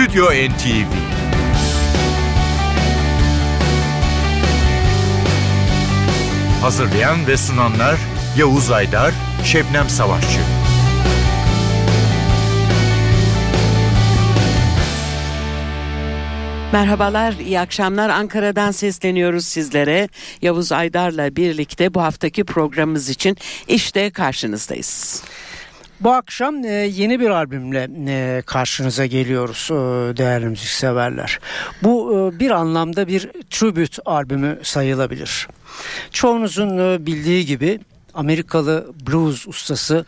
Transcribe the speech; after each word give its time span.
Stüdyo 0.00 0.24
NTV 0.24 0.92
Hazırlayan 6.60 7.26
ve 7.26 7.36
sunanlar 7.36 7.96
Yavuz 8.38 8.70
Aydar, 8.70 9.14
Şebnem 9.44 9.88
Savaşçı. 9.88 10.40
Merhabalar, 16.72 17.32
iyi 17.32 17.60
akşamlar. 17.60 18.08
Ankara'dan 18.08 18.70
sesleniyoruz 18.70 19.44
sizlere. 19.44 20.08
Yavuz 20.42 20.72
Aydar'la 20.72 21.36
birlikte 21.36 21.94
bu 21.94 22.02
haftaki 22.02 22.44
programımız 22.44 23.08
için 23.08 23.36
işte 23.68 24.10
karşınızdayız. 24.10 25.22
Bu 26.00 26.12
akşam 26.12 26.64
e, 26.64 26.68
yeni 26.68 27.20
bir 27.20 27.30
albümle 27.30 27.88
e, 28.08 28.42
karşınıza 28.42 29.06
geliyoruz 29.06 29.68
e, 29.70 29.74
değerli 30.16 30.46
müzikseverler. 30.46 31.38
Bu 31.82 32.14
e, 32.34 32.38
bir 32.40 32.50
anlamda 32.50 33.08
bir 33.08 33.30
tribute 33.50 34.02
albümü 34.04 34.58
sayılabilir. 34.62 35.48
Çoğunuzun 36.10 37.06
bildiği 37.06 37.46
gibi 37.46 37.80
Amerikalı 38.14 38.92
blues 39.06 39.46
ustası 39.46 40.04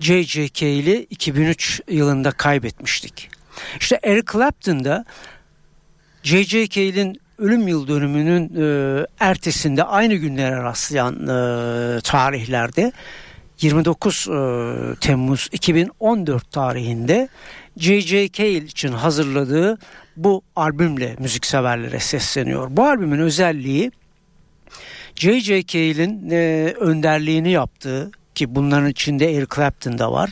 J.J. 0.00 0.48
Cale'i 0.48 1.06
2003 1.10 1.80
yılında 1.88 2.30
kaybetmiştik. 2.30 3.30
İşte 3.80 4.00
Eric 4.02 4.32
Clapton 4.32 4.84
da 4.84 5.04
J.J. 6.22 6.68
Cale'in 6.68 7.20
ölüm 7.38 7.68
yıl 7.68 7.88
dönümünün 7.88 8.50
ertesinde 9.20 9.84
aynı 9.84 10.14
günlere 10.14 10.62
rastlayan 10.62 11.26
tarihlerde 12.00 12.92
29 13.60 14.28
e, 14.28 14.34
Temmuz 15.00 15.48
2014 15.52 16.50
tarihinde 16.50 17.28
J.J. 17.76 18.28
Cale 18.32 18.56
için 18.56 18.92
hazırladığı 18.92 19.78
bu 20.16 20.42
albümle 20.56 21.16
müzikseverlere 21.18 22.00
sesleniyor. 22.00 22.66
Bu 22.70 22.84
albümün 22.84 23.18
özelliği 23.18 23.90
J.J. 25.14 25.66
Cale'in 25.66 26.30
e, 26.30 26.74
önderliğini 26.80 27.50
yaptığı 27.50 28.10
ki 28.34 28.54
bunların 28.54 28.88
içinde 28.88 29.34
Eric 29.34 29.56
Clapton 29.56 29.98
da 29.98 30.12
var. 30.12 30.30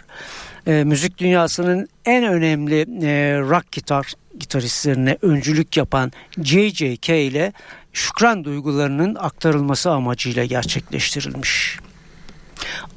E, 0.67 0.85
müzik 0.85 1.19
dünyasının 1.19 1.89
en 2.05 2.25
önemli 2.25 2.81
e, 2.81 3.39
rock 3.41 3.73
gitar 3.73 4.13
gitaristlerine 4.39 5.19
öncülük 5.23 5.77
yapan 5.77 6.13
J.J. 6.43 6.97
Cale 7.03 7.53
şükran 7.93 8.45
duygularının 8.45 9.15
aktarılması 9.15 9.91
amacıyla 9.91 10.45
gerçekleştirilmiş. 10.45 11.79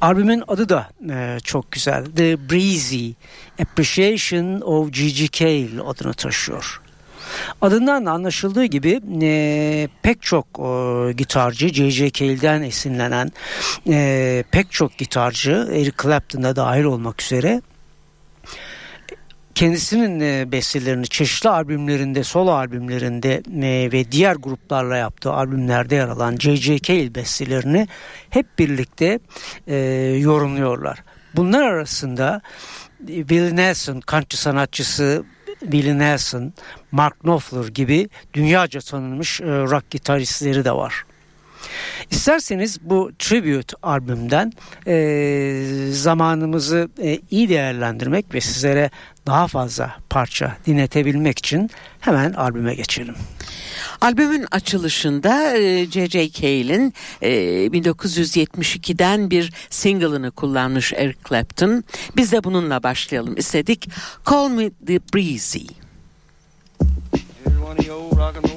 Albümün 0.02 0.44
adı 0.48 0.70
da 0.70 0.90
e, 1.10 1.38
çok 1.44 1.72
güzel. 1.72 2.06
The 2.06 2.50
Breezy 2.50 3.10
Appreciation 3.62 4.62
of 4.62 4.94
G.G. 4.94 5.28
Cale 5.32 5.82
adını 5.82 6.14
taşıyor. 6.14 6.82
Adından 7.62 8.06
da 8.06 8.12
anlaşıldığı 8.12 8.66
gibi 8.66 9.02
e, 9.22 9.88
pek 10.02 10.22
çok 10.22 10.46
e, 10.60 11.12
gitarcı 11.12 11.68
J.J. 11.74 12.12
Cale'den 12.12 12.62
esinlenen 12.62 13.32
e, 13.88 14.44
pek 14.52 14.72
çok 14.72 14.98
gitarcı 14.98 15.70
Eric 15.72 16.04
Clapton'da 16.04 16.56
dahil 16.56 16.84
olmak 16.84 17.22
üzere 17.22 17.62
kendisinin 19.56 20.20
e, 20.20 20.52
bestelerini 20.52 21.08
çeşitli 21.08 21.50
albümlerinde, 21.50 22.24
solo 22.24 22.52
albümlerinde 22.52 23.34
e, 23.62 23.92
ve 23.92 24.12
diğer 24.12 24.36
gruplarla 24.36 24.98
yaptığı 24.98 25.32
albümlerde 25.32 25.96
yer 25.96 26.08
alan 26.08 26.38
J.J. 26.38 26.80
Cale 26.80 27.16
bestelerini 27.16 27.88
hep 28.30 28.60
birlikte 28.60 29.20
e, 29.68 29.76
yorumluyorlar. 30.20 31.04
Bunlar 31.36 31.64
arasında 31.64 32.42
Willie 33.08 33.56
Nelson, 33.56 34.02
country 34.08 34.38
sanatçısı 34.38 35.24
Willie 35.60 35.98
Nelson, 35.98 36.54
Mark 36.92 37.20
Knopfler 37.20 37.68
gibi 37.68 38.10
dünyaca 38.34 38.80
tanınmış 38.80 39.42
rock 39.42 39.90
gitaristleri 39.90 40.66
de 40.66 40.72
var. 40.72 41.06
İsterseniz 42.12 42.82
bu 42.82 43.12
tribute 43.20 43.78
albümden 43.84 44.54
e, 44.88 45.88
zamanımızı 45.92 46.90
e, 47.04 47.20
iyi 47.32 47.50
değerlendirmek 47.50 48.34
ve 48.34 48.42
sizlere 48.42 48.90
daha 49.28 49.48
fazla 49.48 49.96
parça 50.10 50.58
dinletebilmek 50.66 51.40
için 51.40 51.70
hemen 52.00 52.34
albüme 52.34 52.76
geçelim. 52.76 53.16
Albümün 54.02 54.46
açılışında 54.52 55.56
J.J. 55.92 56.32
Cale'in 56.32 56.94
1972'den 57.22 59.32
bir 59.32 59.54
single'ını 59.70 60.32
kullanmış 60.32 60.94
Eric 60.94 61.20
Clapton. 61.30 61.84
Biz 62.18 62.32
de 62.32 62.44
bununla 62.44 62.84
başlayalım 62.84 63.38
istedik. 63.38 63.90
Call 64.30 64.50
Me 64.50 64.70
The 64.88 65.00
Breezy. 65.14 65.66
Here's 67.44 67.60
one 67.60 67.92
of 67.92 68.18
rock 68.18 68.38
and 68.38 68.44
roll 68.50 68.55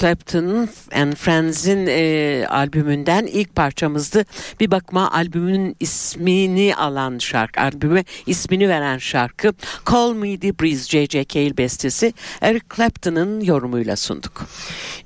Clapton 0.00 0.68
and 0.92 1.12
Friends'in 1.12 1.86
e, 1.86 2.46
albümünden 2.46 3.26
ilk 3.26 3.56
parçamızdı. 3.56 4.24
Bir 4.60 4.70
bakma 4.70 5.12
albümün 5.12 5.76
ismini 5.80 6.74
alan 6.76 7.18
şarkı, 7.18 7.60
albüme 7.60 8.04
ismini 8.26 8.68
veren 8.68 8.98
şarkı 8.98 9.52
Call 9.90 10.12
Me 10.12 10.38
The 10.38 10.58
Breeze 10.58 10.88
J.J. 10.88 11.24
Cale 11.24 11.56
bestesi 11.56 12.14
Eric 12.40 12.64
Clapton'ın 12.76 13.40
yorumuyla 13.40 13.96
sunduk. 13.96 14.46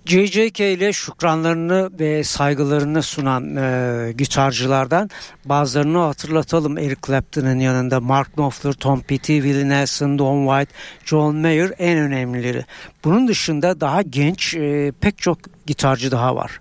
J.J.K. 0.07 0.73
ile 0.73 0.93
şükranlarını 0.93 1.91
ve 1.99 2.25
saygılarını 2.25 3.03
sunan 3.03 3.57
e, 3.57 4.13
gitarcılardan 4.13 5.11
bazılarını 5.45 5.99
hatırlatalım. 5.99 6.79
Eric 6.79 7.01
Clapton'ın 7.07 7.61
yanında 7.61 8.01
Mark 8.01 8.35
Knopfler, 8.35 8.73
Tom 8.73 9.01
Petty, 9.01 9.37
Willie 9.37 9.69
Nelson, 9.69 10.19
Don 10.19 10.47
White, 10.47 10.73
John 11.05 11.37
Mayer 11.37 11.71
en 11.79 11.99
önemlileri. 11.99 12.65
Bunun 13.05 13.29
dışında 13.29 13.81
daha 13.81 14.03
genç 14.03 14.55
e, 14.55 14.82
pek 15.01 15.19
çok 15.19 15.39
gitarcı 15.67 16.11
daha 16.11 16.37
var. 16.37 16.61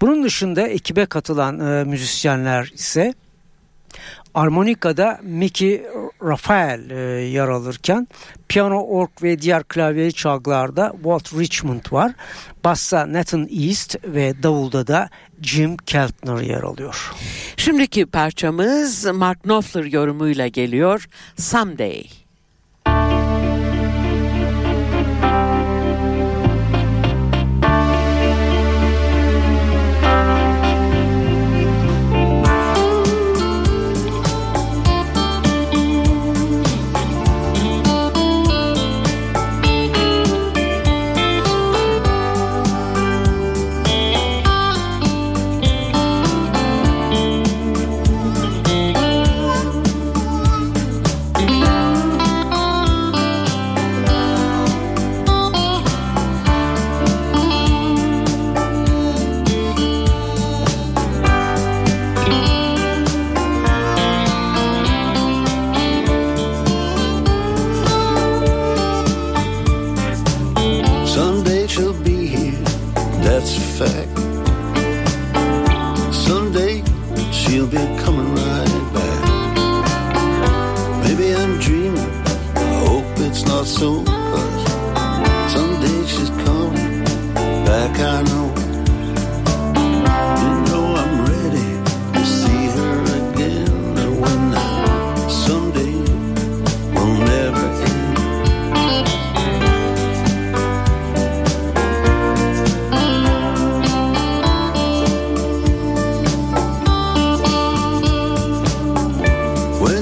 Bunun 0.00 0.24
dışında 0.24 0.68
ekibe 0.68 1.06
katılan 1.06 1.60
e, 1.60 1.84
müzisyenler 1.84 2.70
ise 2.74 3.14
Armonika'da 4.34 5.20
Mickey 5.22 5.82
Raphael 6.22 6.90
e, 6.90 6.96
yer 7.24 7.48
alırken 7.48 8.08
piyano, 8.48 8.80
ork 8.80 9.22
ve 9.22 9.40
diğer 9.40 9.64
klavyeli 9.64 10.12
çalgılarda 10.12 10.92
Walt 10.94 11.32
Richmond 11.34 11.92
var. 11.92 12.12
Bassa 12.64 13.12
Nathan 13.12 13.48
East 13.50 13.96
ve 14.04 14.42
davulda 14.42 14.86
da 14.86 15.10
Jim 15.42 15.76
Keltner 15.76 16.40
yer 16.40 16.62
alıyor. 16.62 17.12
Şimdiki 17.56 18.06
parçamız 18.06 19.06
Mark 19.14 19.42
Knopfler 19.42 19.84
yorumuyla 19.84 20.48
geliyor. 20.48 21.08
Someday 21.36 22.19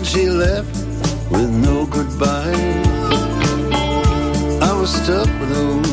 she 0.09 0.31
left 0.31 0.75
with 1.31 1.51
no 1.51 1.85
goodbye. 1.85 2.55
I 4.63 4.73
was 4.73 4.91
stuck 4.91 5.29
with 5.39 5.51
those 5.51 5.88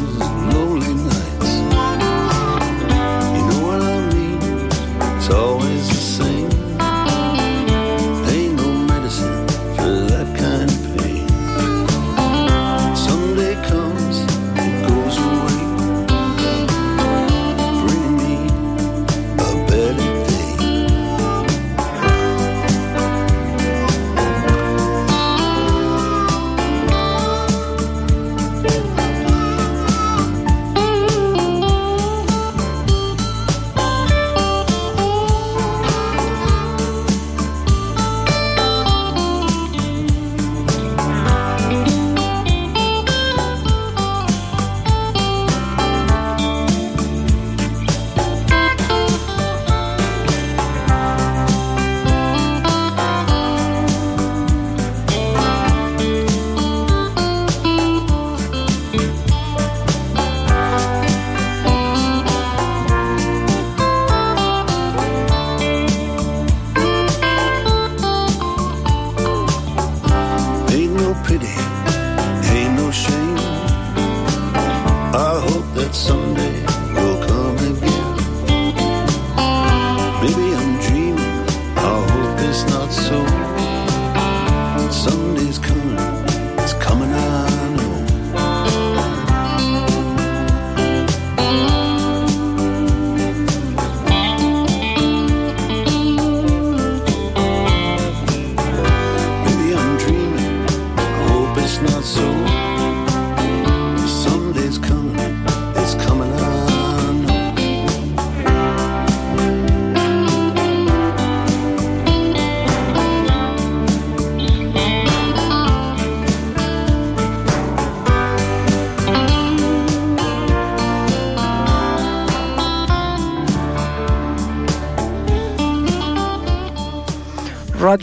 that 75.85 75.93
someday 75.93 76.44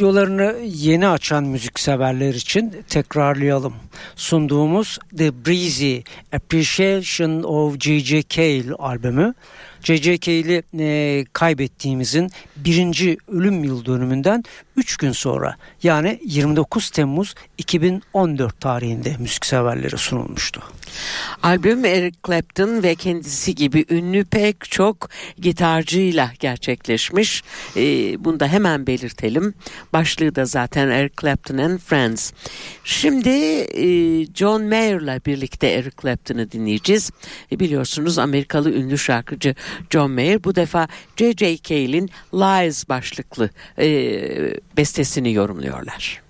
Radyolarını 0.02 0.56
yeni 0.64 1.08
açan 1.08 1.44
müzikseverler 1.44 2.34
için 2.34 2.82
tekrarlayalım. 2.88 3.74
Sunduğumuz 4.16 4.98
The 5.16 5.46
Breezy 5.46 5.98
Appreciation 6.32 7.42
of 7.42 7.80
J.J. 7.80 8.22
Cale 8.28 8.74
albümü 8.74 9.34
C.C. 9.82 10.18
Cale'i 10.20 10.62
e, 10.78 11.24
kaybettiğimizin 11.32 12.30
birinci 12.56 13.16
ölüm 13.28 13.64
yıl 13.64 13.84
dönümünden 13.84 14.44
3 14.76 14.96
gün 14.96 15.12
sonra 15.12 15.56
yani 15.82 16.20
29 16.24 16.90
Temmuz 16.90 17.34
2014 17.58 18.60
tarihinde 18.60 19.16
müzikseverlere 19.18 19.96
sunulmuştu. 19.96 20.62
Albüm 21.42 21.84
Eric 21.84 22.16
Clapton 22.26 22.82
ve 22.82 22.94
kendisi 22.94 23.54
gibi 23.54 23.84
ünlü 23.90 24.24
pek 24.24 24.70
çok 24.70 25.08
gitarcıyla 25.38 26.30
gerçekleşmiş. 26.40 27.42
Ee, 27.76 28.24
bunu 28.24 28.40
da 28.40 28.48
hemen 28.48 28.86
belirtelim. 28.86 29.54
Başlığı 29.92 30.34
da 30.34 30.44
zaten 30.44 30.88
Eric 30.88 31.14
Clapton 31.20 31.58
and 31.58 31.78
Friends. 31.78 32.32
Şimdi 32.84 33.28
e, 33.28 33.86
John 34.34 34.62
Mayer'la 34.62 35.20
birlikte 35.26 35.66
Eric 35.66 35.96
Clapton'ı 36.02 36.52
dinleyeceğiz. 36.52 37.10
E, 37.52 37.60
biliyorsunuz 37.60 38.18
Amerikalı 38.18 38.72
ünlü 38.72 38.98
şarkıcı 38.98 39.54
John 39.90 40.10
Mayer 40.10 40.44
bu 40.44 40.54
defa 40.54 40.88
J.J. 41.16 41.58
Cale'in 41.62 42.10
Lies 42.34 42.88
başlıklı 42.88 43.50
e, 43.78 43.86
bestesini 44.76 45.32
yorumluyorlar. 45.32 46.22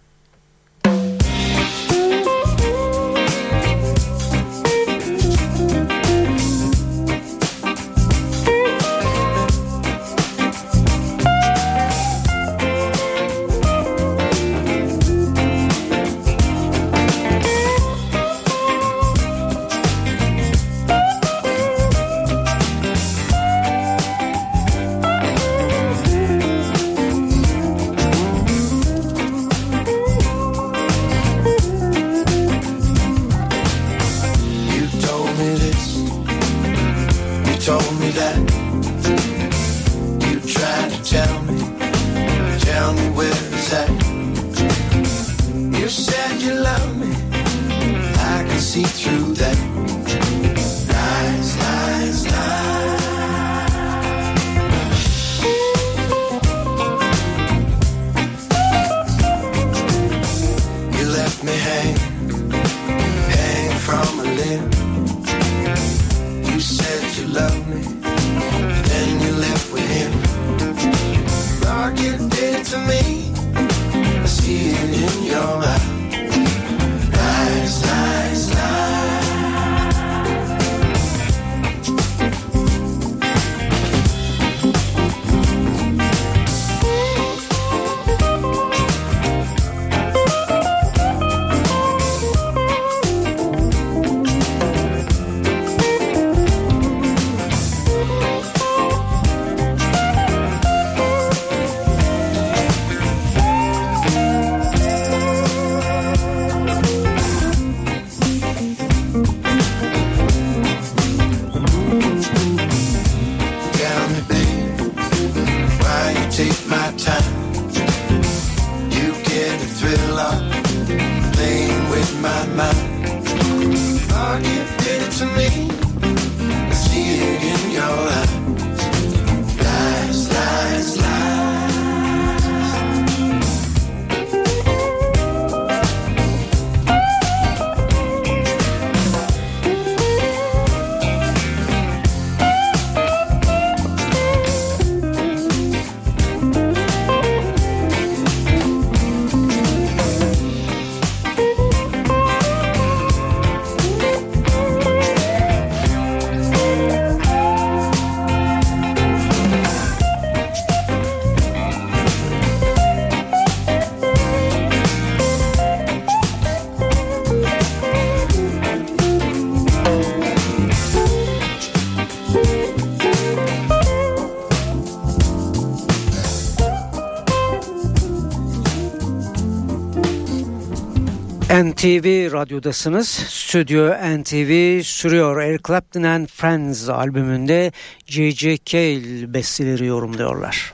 NTV 181.83 182.33
Radyo'dasınız. 182.33 183.09
Stüdyo 183.09 183.93
NTV 183.93 184.83
sürüyor. 184.83 185.43
Eric 185.43 185.63
Clapton 185.67 186.03
and 186.03 186.27
Friends 186.27 186.89
albümünde 186.89 187.73
J.J. 188.07 188.59
Cale 188.65 189.35
besteleri 189.35 189.87
yorumluyorlar. 189.87 190.73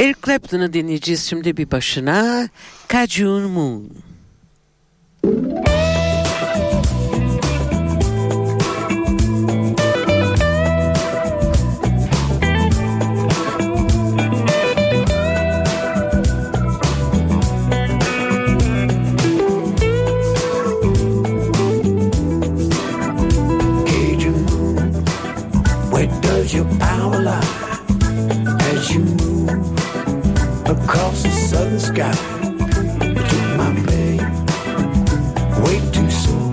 Eric 0.00 0.18
Clapton'ı 0.26 0.72
dinleyeceğiz 0.72 1.28
şimdi 1.28 1.56
bir 1.56 1.70
başına. 1.70 2.48
Cajun 2.88 3.50
Moon. 3.50 4.11
Where 26.42 26.48
does 26.48 26.54
your 26.54 26.78
power 26.78 27.20
lie? 27.20 27.40
As 28.74 28.90
you 28.90 29.00
move 29.00 29.48
across 30.66 31.22
the 31.22 31.30
southern 31.30 31.78
sky, 31.78 32.14
you 33.06 33.14
took 33.14 33.46
my 33.56 33.70
pain 33.86 34.18
way 35.62 35.78
too 35.92 36.10
soon. 36.10 36.52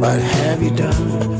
What 0.00 0.20
have 0.20 0.62
you 0.62 0.70
done? 0.70 1.33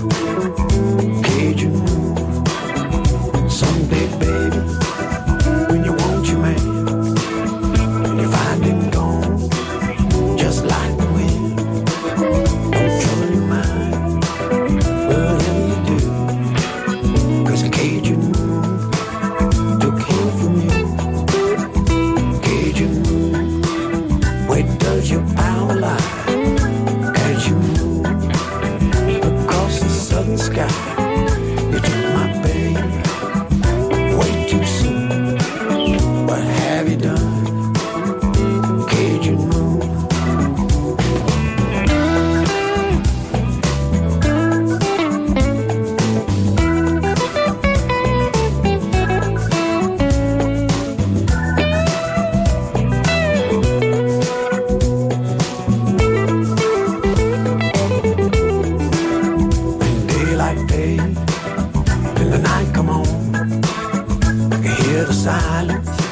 The 65.05 65.13
silence 65.13 66.04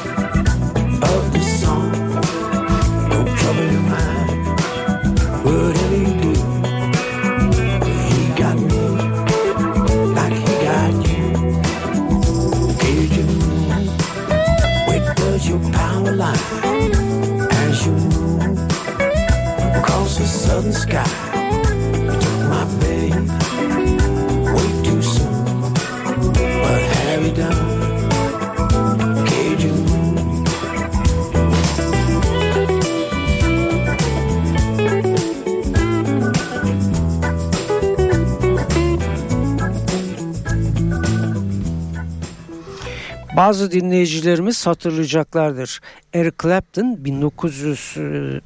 Bazı 43.53 43.71
dinleyicilerimiz 43.71 44.67
hatırlayacaklardır. 44.67 45.79
Eric 46.13 46.35
Clapton 46.41 47.05
1900, 47.05 47.95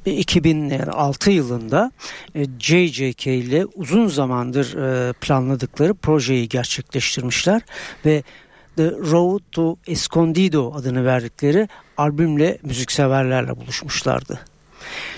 e, 0.06 0.12
2006 0.12 1.30
yılında 1.30 1.92
e, 2.34 2.44
JJK 2.58 3.26
ile 3.26 3.66
uzun 3.66 4.06
zamandır 4.06 4.76
e, 4.76 5.12
planladıkları 5.12 5.94
projeyi 5.94 6.48
gerçekleştirmişler 6.48 7.62
ve 8.04 8.22
The 8.76 8.90
Road 8.90 9.40
to 9.52 9.76
Escondido 9.86 10.72
adını 10.74 11.04
verdikleri 11.04 11.68
albümle 11.96 12.58
müzikseverlerle 12.62 13.56
buluşmuşlardı. 13.56 14.40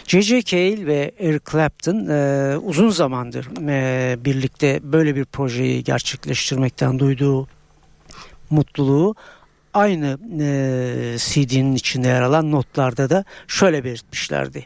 J.J. 0.06 0.42
Cale 0.42 0.86
ve 0.86 1.12
Eric 1.20 1.44
Clapton 1.52 2.06
e, 2.06 2.56
uzun 2.56 2.90
zamandır 2.90 3.68
e, 3.68 4.24
birlikte 4.24 4.80
böyle 4.82 5.16
bir 5.16 5.24
projeyi 5.24 5.84
gerçekleştirmekten 5.84 6.98
duyduğu 6.98 7.48
mutluluğu 8.50 9.14
aynı 9.74 10.18
e, 10.40 11.16
CD'nin 11.18 11.74
içinde 11.74 12.08
yer 12.08 12.22
alan 12.22 12.50
notlarda 12.50 13.10
da 13.10 13.24
şöyle 13.48 13.84
belirtmişlerdi. 13.84 14.64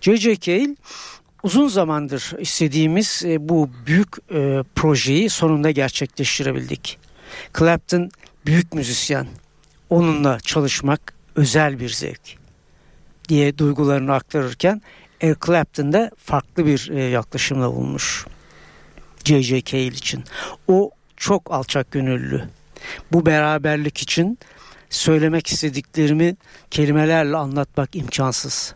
J.J. 0.00 0.36
Cale 0.36 0.76
uzun 1.42 1.68
zamandır 1.68 2.32
istediğimiz 2.38 3.22
e, 3.26 3.48
bu 3.48 3.70
büyük 3.86 4.08
e, 4.34 4.62
projeyi 4.74 5.30
sonunda 5.30 5.70
gerçekleştirebildik. 5.70 6.98
Clapton 7.58 8.10
büyük 8.46 8.74
müzisyen. 8.74 9.26
Onunla 9.90 10.40
çalışmak 10.40 11.14
özel 11.36 11.80
bir 11.80 11.88
zevk 11.88 12.36
diye 13.28 13.58
duygularını 13.58 14.14
aktarırken 14.14 14.82
Eric 15.20 15.40
Clapton 15.46 15.92
da 15.92 16.10
farklı 16.16 16.66
bir 16.66 16.90
e, 16.90 17.02
yaklaşımda 17.02 17.72
bulmuş. 17.72 18.26
J.J. 19.24 19.62
Cale 19.62 19.86
için. 19.86 20.24
O 20.68 20.90
çok 21.16 21.52
alçak 21.52 21.90
gönüllü. 21.90 22.48
Bu 23.12 23.26
beraberlik 23.26 23.98
için 23.98 24.38
söylemek 24.90 25.46
istediklerimi 25.46 26.36
kelimelerle 26.70 27.36
anlatmak 27.36 27.96
imkansız. 27.96 28.74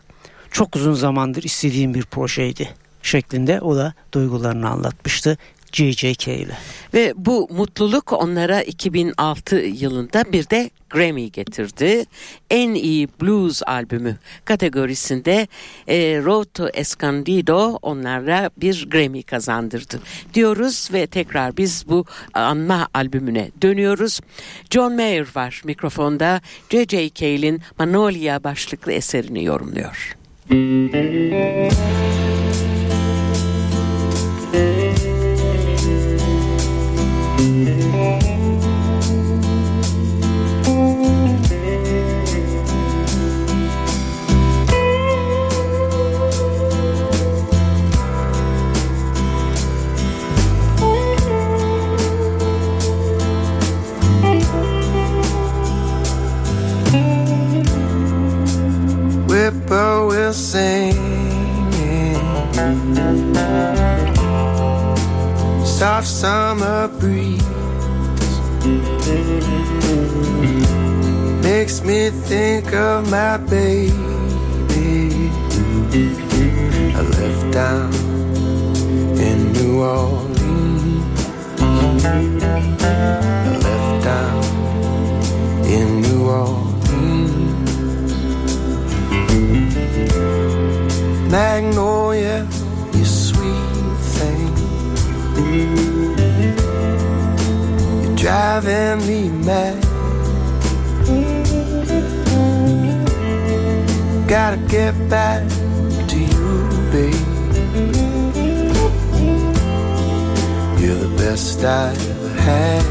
Çok 0.51 0.75
uzun 0.75 0.93
zamandır 0.93 1.43
istediğim 1.43 1.93
bir 1.93 2.03
projeydi 2.03 2.69
şeklinde 3.01 3.61
o 3.61 3.75
da 3.75 3.93
duygularını 4.13 4.69
anlatmıştı 4.69 5.37
JJK 5.71 6.27
ile. 6.27 6.57
Ve 6.93 7.13
bu 7.15 7.47
mutluluk 7.51 8.13
onlara 8.13 8.61
2006 8.61 9.55
yılında 9.55 10.23
bir 10.31 10.49
de 10.49 10.69
Grammy 10.89 11.31
getirdi. 11.31 12.05
En 12.49 12.73
iyi 12.73 13.07
blues 13.21 13.61
albümü 13.67 14.17
kategorisinde 14.45 15.47
e, 15.87 16.21
Road 16.23 16.45
to 16.53 16.67
Escondido 16.73 17.79
onlara 17.81 18.49
bir 18.57 18.89
Grammy 18.89 19.23
kazandırdı 19.23 19.99
diyoruz 20.33 20.89
ve 20.93 21.07
tekrar 21.07 21.57
biz 21.57 21.85
bu 21.87 22.05
anma 22.33 22.87
albümüne 22.93 23.51
dönüyoruz. 23.61 24.19
John 24.69 24.95
Mayer 24.95 25.27
var 25.35 25.61
mikrofonda 25.65 26.41
J.J. 26.69 27.09
Cale'in 27.15 27.61
Magnolia 27.79 28.43
başlıklı 28.43 28.91
eserini 28.91 29.43
yorumluyor. 29.43 30.17
whippoorwill 30.51 32.40
pick 72.63 72.73
up 72.73 73.05
my 73.07 73.37
baby. 73.37 74.10
Gotta 104.51 104.67
get 104.67 104.93
back 105.09 105.47
to 106.09 106.17
you, 106.19 106.67
babe. 106.91 107.15
You're 110.77 111.01
the 111.07 111.15
best 111.17 111.63
I 111.63 111.93
ever 111.93 112.33
had. 112.47 112.83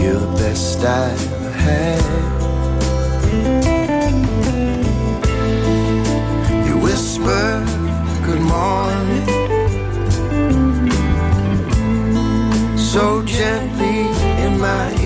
You're 0.00 0.18
the 0.18 0.32
best 0.36 0.84
I 0.84 1.12
ever 1.12 1.50
had. 1.68 2.02
You 6.66 6.74
whisper 6.78 7.64
good 8.26 8.42
morning 8.42 9.26
so 12.76 13.22
gently 13.22 14.10
in 14.44 14.58
my 14.58 15.01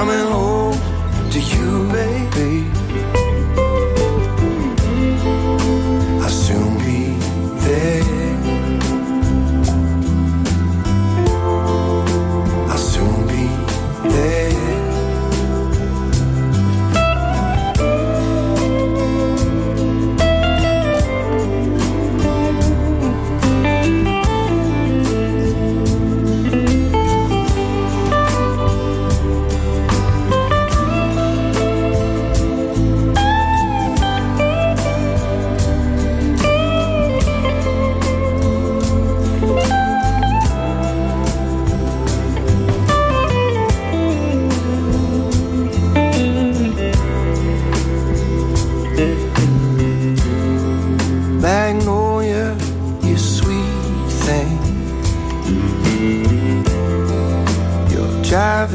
coming 0.00 0.32
home 0.32 0.49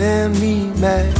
You're 0.06 0.30
me 0.40 0.56
mad. 0.84 1.18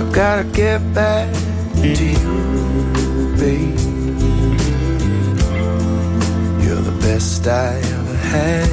I've 0.00 0.12
gotta 0.20 0.44
get 0.44 0.78
back 0.94 1.30
to 1.74 2.04
you, 2.22 2.30
babe. 3.40 3.78
You're 6.62 6.84
the 6.90 6.98
best 7.06 7.46
I 7.46 7.74
ever 7.96 8.18
had. 8.32 8.70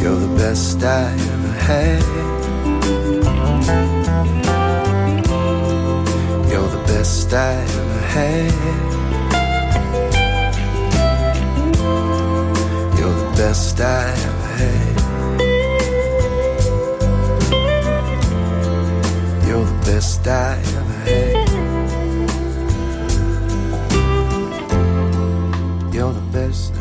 You're 0.00 0.20
the 0.26 0.34
best 0.42 0.82
I 0.82 1.12
ever 1.34 1.54
had. 1.68 2.02
You're 6.50 6.70
the 6.76 6.84
best 6.86 7.34
I 7.34 7.52
ever 7.78 8.00
had. 8.16 9.03
Best 13.36 13.80
I 13.80 14.10
ever 14.26 14.48
had. 14.58 14.94
You're 19.46 19.64
the 19.64 19.78
best 19.86 20.26
I 20.26 20.56
ever 20.76 20.98
had. 21.04 21.48
You're 25.94 26.12
the 26.12 26.20
best. 26.32 26.74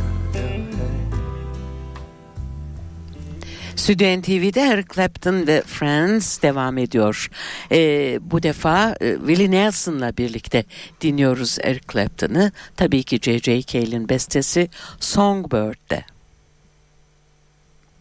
Stüdyo 3.75 4.19
NTV'de 4.19 4.61
Eric 4.61 4.87
Clapton 4.87 5.47
ve 5.47 5.61
Friends 5.61 6.41
devam 6.41 6.77
ediyor. 6.77 7.29
Ee, 7.71 8.19
bu 8.21 8.43
defa 8.43 8.95
e, 9.01 9.15
Willie 9.17 9.51
Nelson'la 9.51 10.17
birlikte 10.17 10.63
dinliyoruz 11.01 11.57
Eric 11.61 11.85
Clapton'ı. 11.93 12.51
Tabii 12.75 13.03
ki 13.03 13.19
J.J. 13.21 13.61
Cale'in 13.61 14.09
bestesi 14.09 14.69
Songbird'de. 14.99 16.12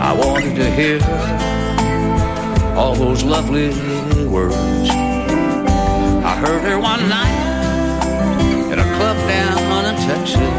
I 0.00 0.12
wanted 0.12 0.54
to 0.56 0.70
hear 0.70 1.00
all 2.76 2.94
those 2.94 3.24
lovely 3.24 3.68
words. 4.26 4.90
I 4.90 6.36
heard 6.36 6.62
her 6.62 6.78
one 6.78 7.08
night 7.08 7.36
at 8.70 8.78
a 8.78 8.88
club 8.96 9.16
down 9.26 9.84
in 9.86 9.96
Texas. 10.06 10.56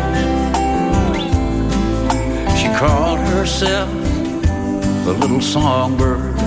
She 2.59 2.67
called 2.79 3.19
herself 3.19 3.89
the 5.05 5.13
little 5.13 5.41
songbird. 5.41 6.37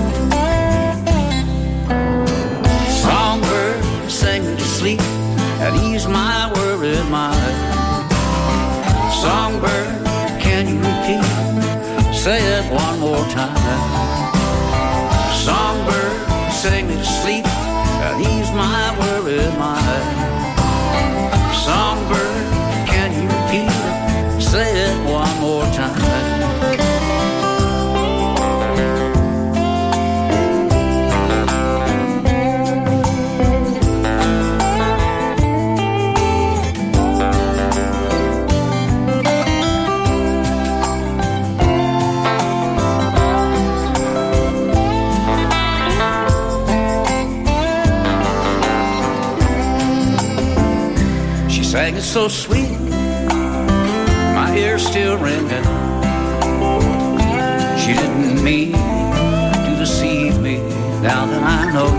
Songbird 3.01 4.11
sang 4.11 4.43
to 4.43 4.63
sleep 4.63 5.01
and 5.61 5.75
ease 5.85 6.07
my 6.07 6.51
worried 6.55 7.09
mind. 7.09 7.57
Songbird, 9.21 10.41
can 10.41 10.67
you 10.67 10.77
repeat? 10.77 11.70
Say 12.21 12.37
it 12.37 12.71
one 12.71 12.99
more 12.99 13.25
time. 13.29 13.57
Songbird, 15.33 16.51
sing 16.51 16.87
me 16.87 16.93
to 16.93 17.03
sleep 17.03 17.43
uh, 17.47 18.05
and 18.05 18.21
ease 18.21 18.51
my 18.51 18.95
worried 18.99 19.57
mind. 19.57 20.05
Songbird, 21.65 22.45
can 22.85 23.09
you 23.17 23.25
repeat 23.25 23.73
it? 23.73 24.39
Say 24.39 24.69
it 24.69 24.80
so 52.11 52.27
sweet, 52.27 52.77
my 54.35 54.53
ears 54.57 54.85
still 54.85 55.17
ringing. 55.17 55.63
She 57.79 57.93
didn't 57.93 58.43
mean 58.43 58.73
to 58.73 59.75
deceive 59.79 60.37
me, 60.41 60.57
now 61.01 61.25
that 61.25 61.41
I 61.41 61.71
know. 61.71 61.91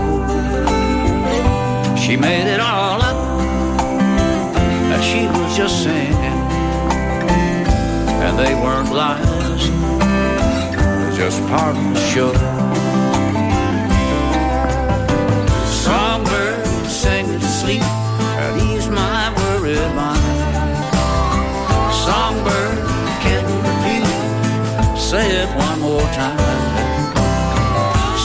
She 1.97 2.15
made 2.15 2.45
it 2.45 2.59
all 2.59 3.01
up, 3.01 3.39
that 4.91 5.03
she 5.03 5.25
was 5.25 5.57
just 5.57 5.81
singing. 5.81 6.13
And 8.21 8.37
they 8.37 8.53
weren't 8.53 8.93
lies, 8.93 9.63
just 11.17 11.41
part 11.47 11.75
of 11.75 11.93
the 11.95 11.99
show. 12.13 12.33
Songbird 15.65 16.63
sang 16.85 17.31
me 17.31 17.39
to 17.39 17.47
sleep 17.47 18.02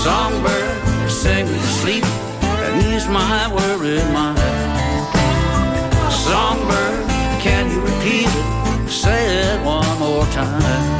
Songbird, 0.05 1.11
sing 1.11 1.47
me 1.47 1.55
to 1.59 1.67
sleep 1.81 2.05
and 2.05 2.83
ease 2.87 3.09
my 3.09 3.49
worried 3.55 4.05
mind. 4.13 4.39
Songbird, 6.13 7.09
can 7.41 7.71
you 7.71 7.81
repeat 7.81 8.29
it? 8.29 8.91
Say 8.91 9.21
it 9.41 9.65
one 9.65 9.99
more 9.99 10.27
time. 10.27 10.98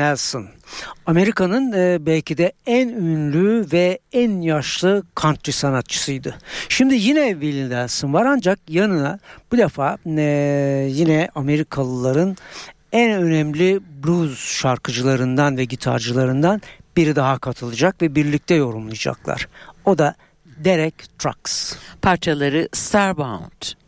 Nelson. 0.00 0.46
Amerika'nın 1.06 1.72
e, 1.72 2.06
belki 2.06 2.38
de 2.38 2.52
en 2.66 2.88
ünlü 2.88 3.66
ve 3.72 3.98
en 4.12 4.40
yaşlı 4.40 5.02
country 5.16 5.52
sanatçısıydı. 5.52 6.38
Şimdi 6.68 6.94
yine 6.94 7.30
Willie 7.30 7.70
Nelson 7.70 8.12
var 8.12 8.26
ancak 8.26 8.58
yanına 8.68 9.18
bu 9.52 9.58
defa 9.58 9.98
e, 10.06 10.88
yine 10.90 11.28
Amerikalıların 11.34 12.36
en 12.92 13.22
önemli 13.22 13.80
blues 14.04 14.38
şarkıcılarından 14.38 15.56
ve 15.56 15.64
gitarcılarından 15.64 16.62
biri 16.96 17.16
daha 17.16 17.38
katılacak 17.38 18.02
ve 18.02 18.14
birlikte 18.14 18.54
yorumlayacaklar. 18.54 19.48
O 19.84 19.98
da 19.98 20.14
Derek 20.64 21.18
Trucks. 21.18 21.74
Parçaları 22.02 22.68
Starbound. 22.72 23.79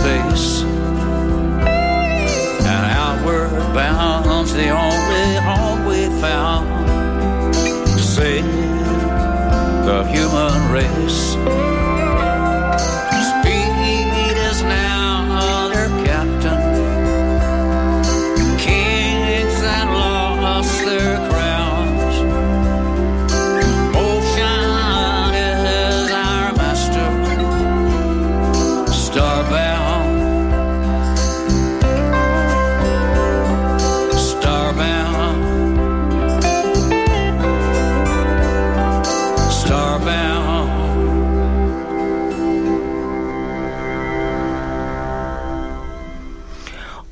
space. 0.00 0.62
And 2.72 2.84
outward 3.04 3.50
bound's 3.74 4.52
the 4.54 4.70
only 4.70 5.28
home 5.48 5.84
we 5.86 6.06
found 6.20 6.64
to 7.54 7.98
save 7.98 8.44
the 9.84 10.04
human 10.12 10.72
race. 10.72 11.69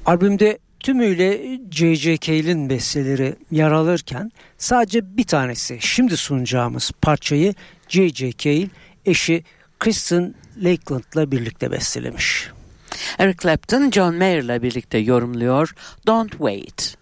Albümde 0.09 0.59
tümüyle 0.81 1.59
C.C. 1.68 2.18
Cale'in 2.18 2.71
besteleri 2.71 3.35
yer 3.51 3.71
alırken 3.71 4.31
sadece 4.59 5.16
bir 5.16 5.25
tanesi 5.25 5.79
şimdi 5.81 6.16
sunacağımız 6.16 6.90
parçayı 7.03 7.55
C.C. 7.88 8.33
Cale 8.38 8.68
eşi 9.07 9.44
Kristen 9.79 10.35
Lakeland'la 10.57 11.31
birlikte 11.31 11.73
bestelemiş. 11.73 12.51
Eric 13.18 13.38
Clapton 13.42 13.90
John 13.90 14.14
Mayer'la 14.14 14.62
birlikte 14.62 14.99
yorumluyor 14.99 15.75
Don't 16.07 16.31
Wait. 16.31 16.99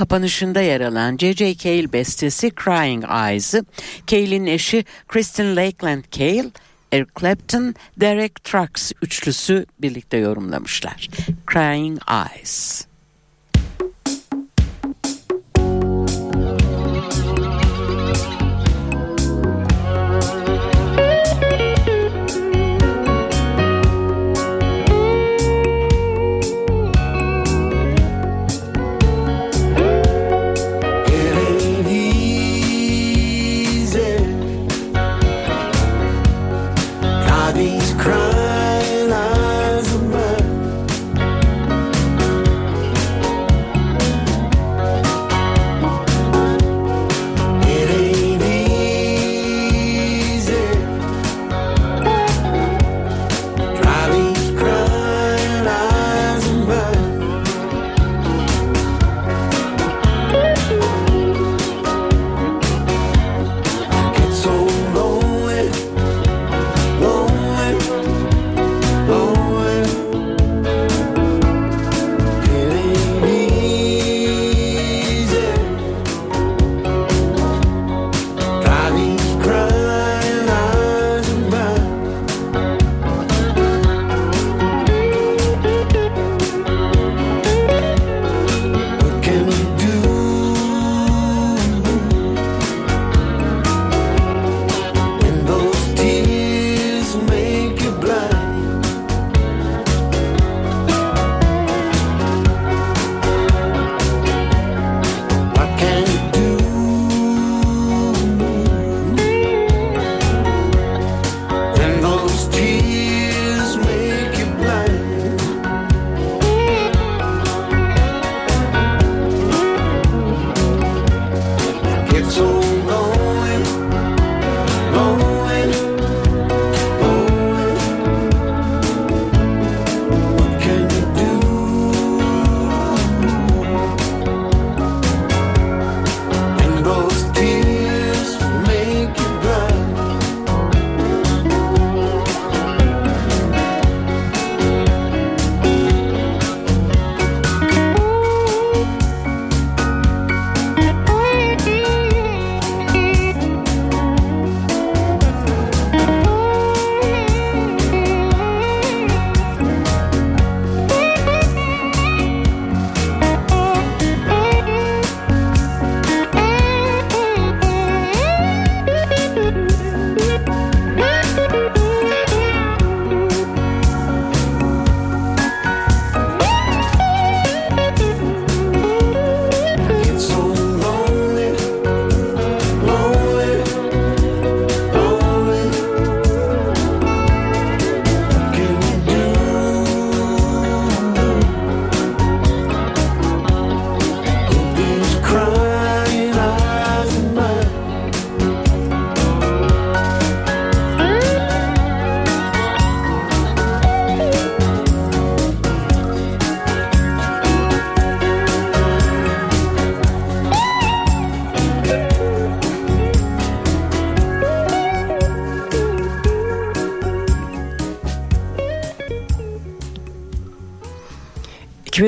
kapanışında 0.00 0.60
yer 0.60 0.80
alan 0.80 1.16
J.J. 1.16 1.56
Cale 1.56 1.92
bestesi 1.92 2.50
Crying 2.64 3.04
Eyes'ı 3.04 3.64
Cale'in 4.06 4.46
eşi 4.46 4.84
Kristen 5.08 5.56
Lakeland 5.56 6.04
Cale 6.10 6.50
Eric 6.92 7.10
Clapton, 7.20 7.74
Derek 7.96 8.44
Trucks 8.44 8.92
üçlüsü 9.02 9.66
birlikte 9.80 10.16
yorumlamışlar. 10.16 11.08
Crying 11.52 11.98
Eyes. 12.10 12.89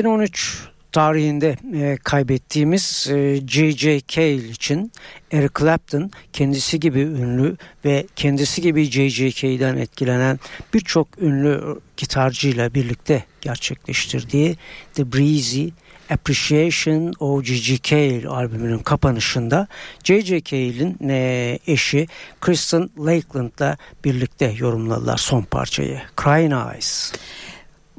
2013 0.03 0.67
tarihinde 0.91 1.55
e, 1.73 1.97
kaybettiğimiz 2.03 3.07
e, 3.09 3.41
J.J. 3.47 4.01
Cale 4.07 4.35
için 4.35 4.91
Eric 5.31 5.53
Clapton 5.59 6.11
kendisi 6.33 6.79
gibi 6.79 6.99
ünlü 6.99 7.57
ve 7.85 8.07
kendisi 8.15 8.61
gibi 8.61 8.83
J.J. 8.83 9.31
Cale'den 9.31 9.77
etkilenen 9.77 10.39
birçok 10.73 11.21
ünlü 11.21 11.79
gitarcıyla 11.97 12.73
birlikte 12.73 13.23
gerçekleştirdiği 13.41 14.57
The 14.93 15.13
Breezy 15.13 15.67
Appreciation 16.09 17.13
of 17.19 17.45
J.J. 17.45 17.77
Cale 17.83 18.27
albümünün 18.27 18.79
kapanışında 18.79 19.67
J.J. 20.03 20.43
Cale'in 20.43 21.09
e, 21.09 21.59
eşi 21.67 22.07
Kristen 22.41 22.89
Lakeland'la 22.99 23.77
birlikte 24.05 24.55
yorumladılar 24.57 25.17
son 25.17 25.41
parçayı 25.41 26.01
Crying 26.23 26.53
Eyes. 26.73 27.13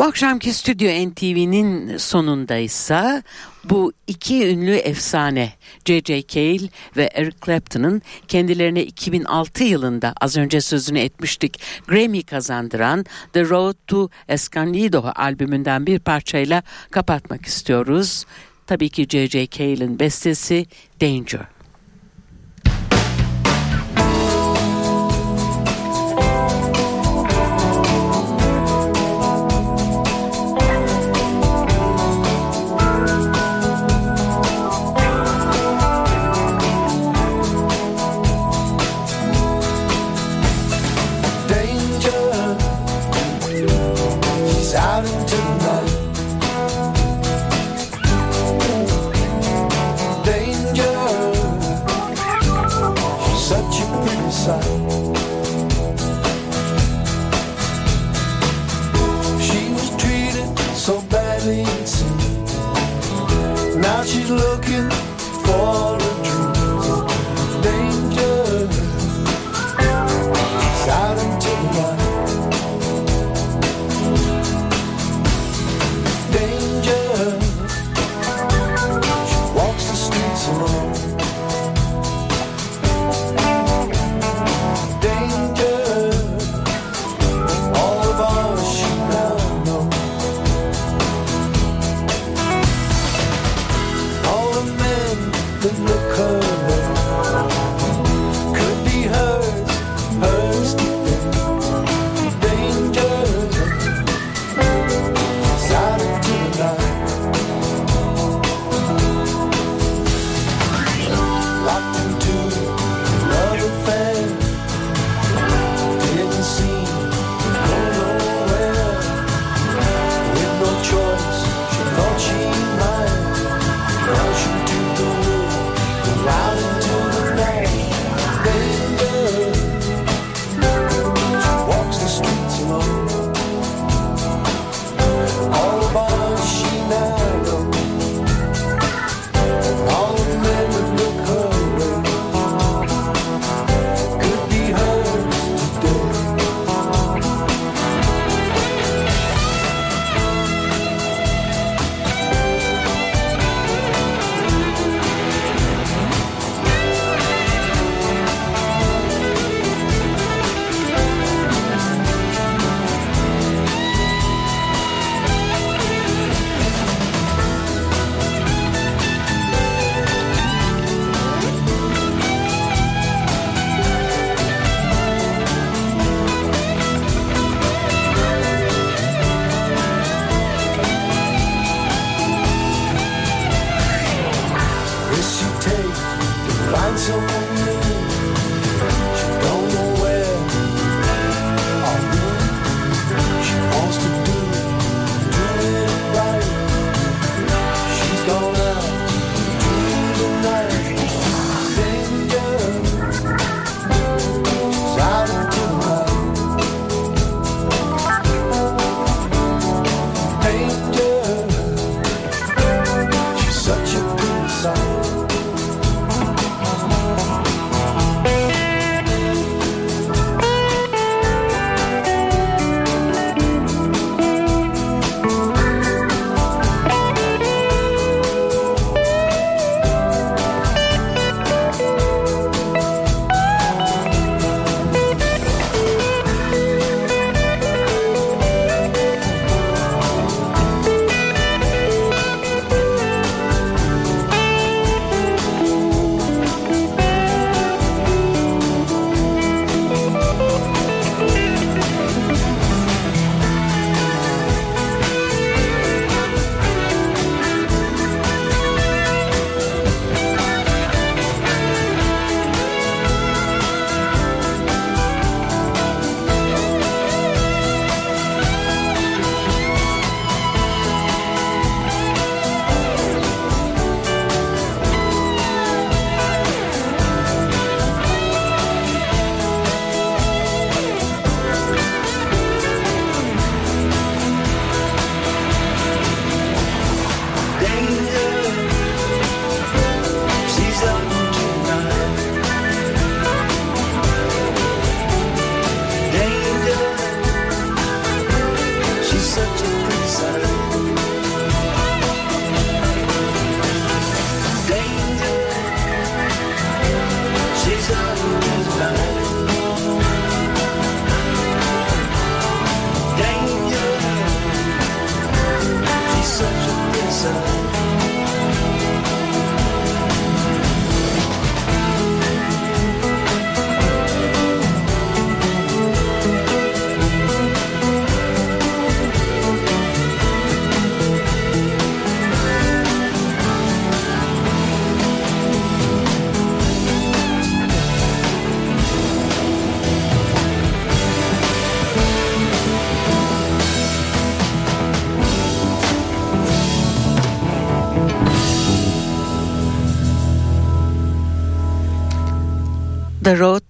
Akşamki 0.05 0.53
Stüdyo 0.53 1.11
NTV'nin 1.11 1.97
sonundaysa 1.97 3.23
bu 3.65 3.93
iki 4.07 4.49
ünlü 4.49 4.75
efsane 4.75 5.53
J.J. 5.85 6.27
Cale 6.27 6.69
ve 6.97 7.11
Eric 7.15 7.37
Clapton'ın 7.45 8.03
kendilerine 8.29 8.83
2006 8.83 9.65
yılında 9.65 10.15
az 10.21 10.37
önce 10.37 10.61
sözünü 10.61 10.99
etmiştik 10.99 11.61
Grammy 11.89 12.23
kazandıran 12.23 13.05
The 13.33 13.49
Road 13.49 13.75
to 13.87 14.09
Escondido 14.29 15.13
albümünden 15.17 15.87
bir 15.87 15.99
parçayla 15.99 16.63
kapatmak 16.91 17.47
istiyoruz. 17.47 18.25
Tabii 18.67 18.89
ki 18.89 19.07
J.J. 19.11 19.47
Cale'in 19.47 19.99
bestesi 19.99 20.67
Danger. 21.01 21.54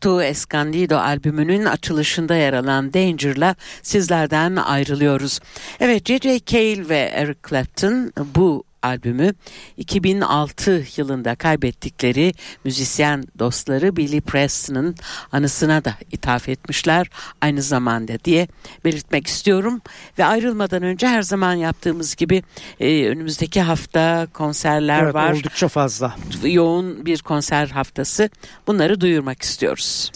To 0.04 0.22
Escondido 0.22 0.96
albümünün 0.96 1.64
açılışında 1.64 2.34
yer 2.34 2.52
alan 2.52 2.92
Danger'la 2.92 3.56
sizlerden 3.82 4.56
ayrılıyoruz. 4.56 5.40
Evet 5.80 6.06
J.J. 6.06 6.40
Cale 6.46 6.88
ve 6.88 6.98
Eric 6.98 7.38
Clapton 7.48 8.12
bu 8.34 8.64
albümü 8.84 9.34
2006 9.76 10.84
yılında 10.96 11.34
kaybettikleri 11.34 12.34
müzisyen 12.64 13.24
dostları 13.38 13.96
Billy 13.96 14.20
Preston'ın 14.20 14.94
anısına 15.32 15.84
da 15.84 15.94
ithaf 16.12 16.48
etmişler 16.48 17.10
aynı 17.40 17.62
zamanda 17.62 18.12
diye 18.24 18.48
belirtmek 18.84 19.26
istiyorum. 19.26 19.80
Ve 20.18 20.24
ayrılmadan 20.24 20.82
önce 20.82 21.08
her 21.08 21.22
zaman 21.22 21.54
yaptığımız 21.54 22.14
gibi 22.14 22.42
e, 22.80 23.08
önümüzdeki 23.08 23.60
hafta 23.60 24.26
konserler 24.32 25.02
Evet, 25.02 25.14
var. 25.14 25.32
oldukça 25.32 25.68
fazla. 25.68 26.16
Yoğun 26.42 27.06
bir 27.06 27.18
konser 27.18 27.66
haftası. 27.66 28.30
Bunları 28.66 29.00
duyurmak 29.00 29.42
istiyoruz. 29.42 30.12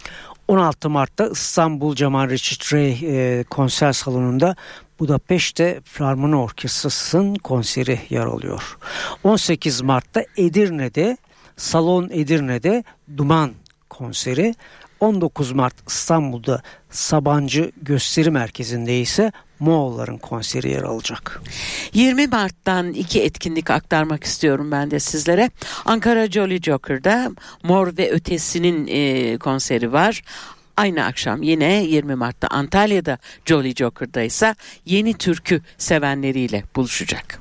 16 0.49 0.91
Mart'ta 0.91 1.29
İstanbul 1.29 1.95
Cemal 1.95 2.31
Reşit 2.31 2.73
Rey 2.73 3.01
e, 3.03 3.45
konser 3.45 3.93
salonunda 3.93 4.57
Budapeşte 4.99 5.81
Filarmoni 5.85 6.37
Orkestrası'nın 6.37 7.35
konseri 7.35 8.01
yer 8.11 8.27
alıyor. 8.27 8.79
18 9.25 9.81
Mart'ta 9.81 10.25
Edirne'de 10.37 11.17
Salon 11.57 12.09
Edirne'de 12.13 12.85
Duman 13.17 13.53
konseri. 13.91 14.55
19 15.01 15.53
Mart 15.53 15.75
İstanbul'da 15.89 16.63
Sabancı 16.91 17.73
Gösteri 17.83 18.31
Merkezi'nde 18.31 19.01
ise 19.01 19.33
Moğolların 19.59 20.19
konseri 20.19 20.71
yer 20.71 20.83
alacak. 20.83 21.43
20 21.95 22.27
Mart'tan 22.27 22.93
iki 22.93 23.23
etkinlik 23.23 23.71
aktarmak 23.71 24.25
istiyorum 24.25 24.73
ben 24.73 24.91
de 24.91 25.01
sizlere. 25.01 25.51
Ankara 25.85 26.31
Jolly 26.31 26.61
Joker'da 26.63 27.31
Mor 27.63 27.97
ve 27.99 28.11
Ötesi'nin 28.11 28.87
e, 28.87 29.39
konseri 29.39 29.93
var. 29.93 30.23
Aynı 30.79 31.05
akşam 31.05 31.43
yine 31.43 31.85
20 31.85 32.15
Mart'ta 32.15 32.49
Antalya'da 32.49 33.19
Jolly 33.47 33.75
Joker'da 33.75 34.23
ise 34.23 34.55
yeni 34.87 35.15
türkü 35.15 35.63
sevenleriyle 35.79 36.65
buluşacak. 36.77 37.39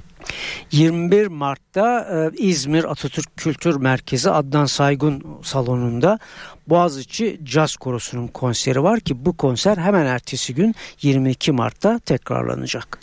21 0.72 1.28
Mart'ta 1.28 2.02
e, 2.02 2.38
İzmir 2.38 2.84
Atatürk 2.84 3.38
Kültür 3.38 3.76
Merkezi 3.76 4.32
Adnan 4.32 4.66
Saygun 4.66 5.40
salonunda 5.44 6.20
Boğaziçi 6.68 7.40
Caz 7.44 7.76
Korosu'nun 7.76 8.28
konseri 8.28 8.84
var 8.84 9.00
ki 9.00 9.26
bu 9.26 9.38
konser 9.38 9.78
hemen 9.78 10.06
ertesi 10.06 10.56
gün 10.56 10.76
22 11.02 11.52
Mart'ta 11.52 12.00
tekrarlanacak. 12.00 13.00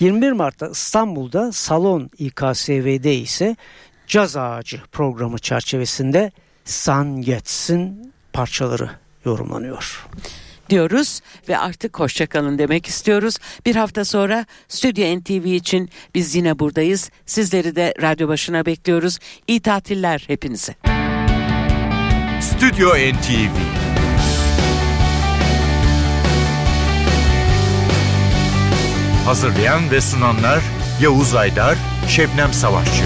21 0.00 0.32
Mart'ta 0.32 0.68
İstanbul'da 0.68 1.52
Salon 1.52 2.10
İKSV'de 2.18 3.14
ise 3.14 3.56
Caz 4.06 4.36
Ağacı 4.36 4.82
programı 4.92 5.38
çerçevesinde 5.38 6.32
San 6.64 7.22
Gets'in 7.22 8.12
parçaları 8.32 9.05
yorumlanıyor. 9.26 10.06
diyoruz 10.70 11.20
ve 11.48 11.58
artık 11.58 12.00
hoşçakalın 12.00 12.58
demek 12.58 12.86
istiyoruz. 12.86 13.38
Bir 13.66 13.76
hafta 13.76 14.04
sonra 14.04 14.46
Stüdyo 14.68 15.20
NTV 15.20 15.46
için 15.46 15.90
biz 16.14 16.34
yine 16.34 16.58
buradayız. 16.58 17.10
Sizleri 17.26 17.76
de 17.76 17.94
radyo 18.02 18.28
başına 18.28 18.66
bekliyoruz. 18.66 19.18
İyi 19.46 19.60
tatiller 19.60 20.24
hepinize. 20.26 20.74
Stüdyo 22.40 22.88
NTV 22.90 23.56
Hazırlayan 29.26 29.90
ve 29.90 30.00
sunanlar 30.00 30.62
Yavuz 31.02 31.34
Aydar, 31.34 31.78
Şebnem 32.08 32.52
Savaşçı. 32.52 33.04